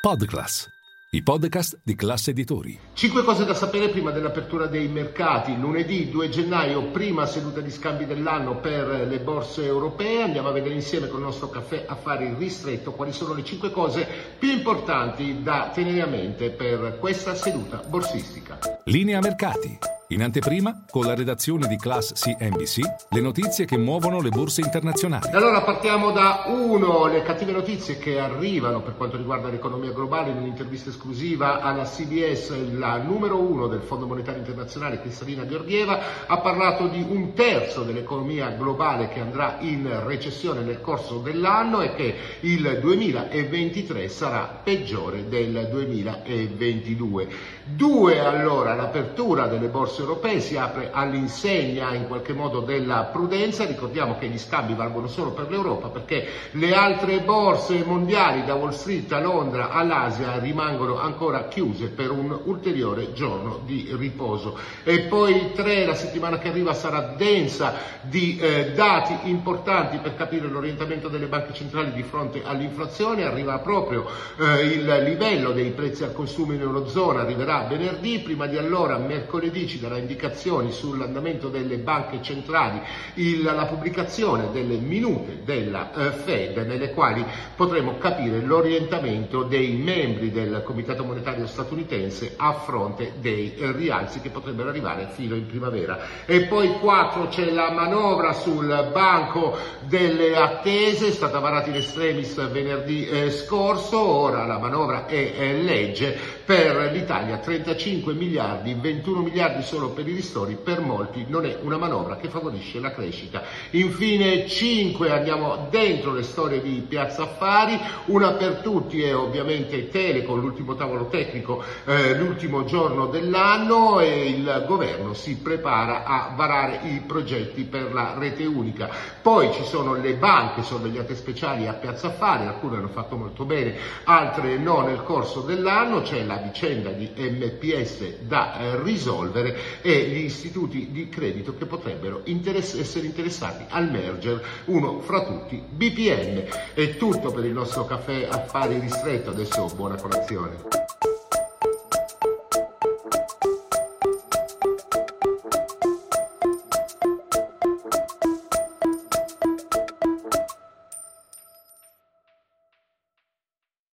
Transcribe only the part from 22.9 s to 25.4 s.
le notizie che muovono le borse internazionali.